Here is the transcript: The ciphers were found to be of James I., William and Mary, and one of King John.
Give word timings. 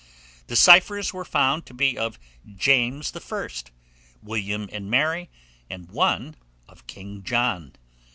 The 0.47 0.55
ciphers 0.55 1.13
were 1.13 1.23
found 1.23 1.67
to 1.67 1.75
be 1.75 1.95
of 1.95 2.17
James 2.57 3.13
I., 3.15 3.47
William 4.23 4.67
and 4.71 4.89
Mary, 4.89 5.29
and 5.69 5.91
one 5.91 6.37
of 6.67 6.87
King 6.87 7.21
John. 7.21 7.73